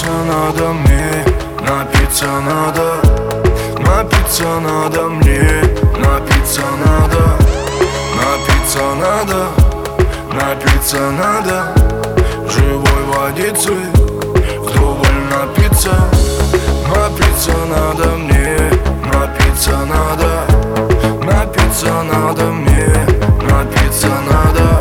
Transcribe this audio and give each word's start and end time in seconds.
Напиться 0.00 0.24
надо 0.24 0.72
мне, 0.72 1.24
напиться 1.60 2.26
надо 2.40 2.94
Напиться 3.80 4.44
надо 4.60 5.02
мне, 5.08 5.62
напиться 5.98 6.62
надо 6.86 7.36
Напиться 8.16 8.80
надо, 8.98 9.48
напиться 10.32 11.10
надо 11.10 11.74
Живой 12.48 13.04
водицы, 13.12 13.74
вдоволь 14.60 15.20
напиться. 15.30 15.92
Напиться 16.88 17.52
надо 17.68 18.16
мне, 18.16 18.56
напиться 19.04 19.76
надо 19.84 20.46
Напиться 21.22 21.92
надо 22.10 22.44
мне, 22.44 22.86
напиться 23.42 24.08
надо 24.30 24.79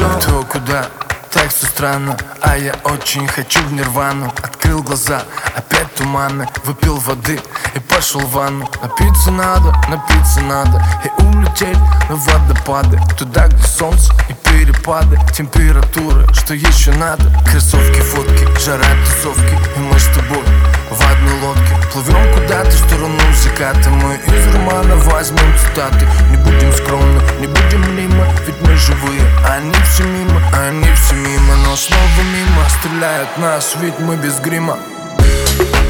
напиться 0.00 0.18
То 0.20 0.42
куда? 0.44 0.86
Так 1.30 1.50
все 1.50 1.66
странно, 1.66 2.16
а 2.40 2.56
я 2.56 2.74
очень 2.84 3.28
хочу 3.28 3.60
в 3.62 3.72
нирвану. 3.72 4.32
Открыл 4.42 4.82
глаза, 4.82 5.22
опять 5.54 5.94
туманы. 5.94 6.48
Выпил 6.64 6.96
воды 6.96 7.38
и 7.74 7.78
пошел 7.80 8.20
в 8.20 8.32
ванну. 8.32 8.68
Напиться 8.82 9.30
надо, 9.30 9.72
напиться 9.88 10.40
надо. 10.40 10.82
И 11.04 11.22
улететь 11.22 11.78
на 12.08 12.16
водопады. 12.16 12.98
Туда, 13.18 13.46
где 13.46 13.62
солнце 13.62 14.12
и 14.28 14.34
перепады 14.80 15.18
Температуры, 15.34 16.26
что 16.34 16.54
еще 16.54 16.92
надо? 16.92 17.24
Кроссовки, 17.50 18.00
фотки, 18.00 18.46
жара, 18.60 18.84
тусовки. 19.04 19.54
И 19.76 19.78
мы 19.78 19.98
с 19.98 20.06
тобой 20.06 20.42
в 20.90 21.00
одной 21.00 21.40
лодке. 21.40 21.76
Плывем 21.92 22.34
куда-то 22.34 22.70
в 22.70 22.78
сторону 22.86 23.18
заката. 23.42 23.90
Мы 23.90 24.14
из 24.14 24.54
романа 24.54 24.96
возьмем 24.96 25.54
цитаты. 25.58 26.06
Не 26.30 26.36
будем 26.38 26.72
скромны, 26.72 27.20
не 27.40 27.46
будем 27.46 27.96
мимо. 27.96 28.26
Ведь 28.46 28.60
мы 28.62 28.76
живые, 28.76 29.22
они 29.48 29.74
все 29.90 30.04
мимо 30.04 30.40
Они 30.52 30.88
все 30.94 31.14
мимо, 31.14 31.56
но 31.64 31.76
снова 31.76 32.22
мимо 32.32 32.62
Стреляют 32.80 33.38
нас, 33.38 33.76
ведь 33.80 33.98
мы 33.98 34.16
без 34.16 34.38
грима. 34.40 34.78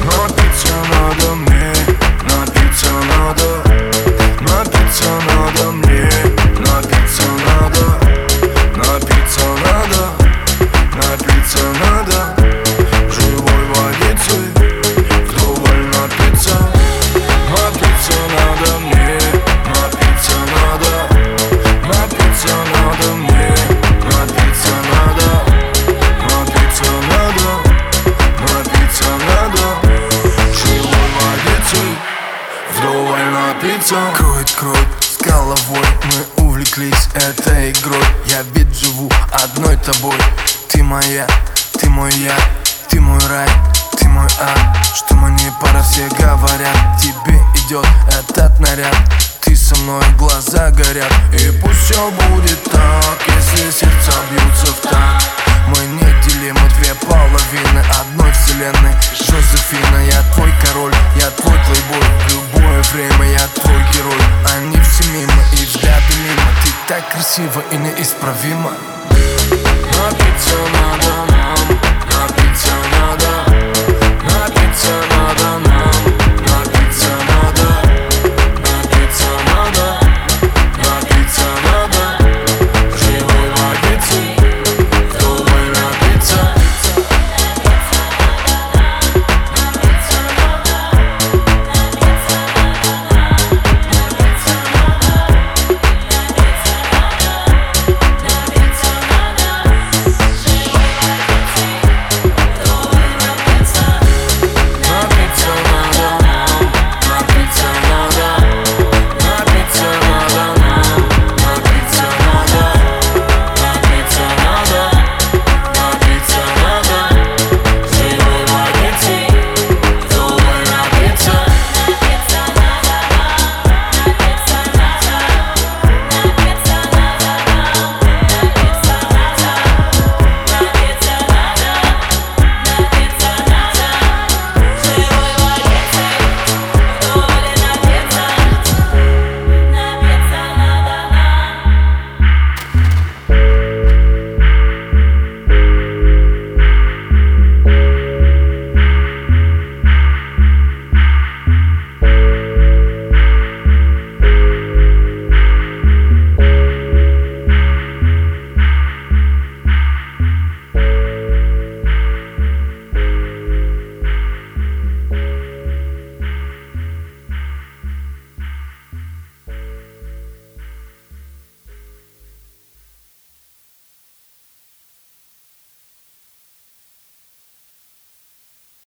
Напиться 0.04 0.74
надо 0.90 1.34
мне, 1.34 1.72
напиться 33.90 34.16
Кроет 34.16 34.50
кровь 34.52 34.86
с 35.00 35.22
головой 35.22 35.86
Мы 36.36 36.44
увлеклись 36.44 37.08
этой 37.14 37.72
игрой. 37.72 38.02
Я 38.26 38.42
ведь 38.54 38.74
живу 38.78 39.10
одной 39.32 39.76
тобой. 39.76 40.16
Ты 40.68 40.82
моя, 40.82 41.26
ты 41.78 41.88
мой 41.88 42.12
я 42.14 42.36
Ты 42.88 43.00
мой 43.00 43.18
рай, 43.28 43.48
ты 43.98 44.08
мой 44.08 44.26
ад. 44.40 44.86
Что 44.94 45.14
мне 45.14 45.52
пора 45.60 45.82
все 45.82 46.08
говорят 46.18 46.76
Тебе 47.00 47.38
идет 47.66 47.86
этот 48.08 48.58
наряд. 48.60 48.94
Ты 49.40 49.56
со 49.56 49.76
мной, 49.76 50.04
глаза 50.18 50.70
горят. 50.70 51.12
И 51.32 51.50
пусть 51.60 51.84
все 51.84 52.10
будет 52.10 52.62
так 52.64 53.18
Если 53.26 53.59
красиво 67.20 67.62
и 67.70 67.76
неисправимо. 67.76 68.72
Но 69.10 70.10
ты 70.16 70.29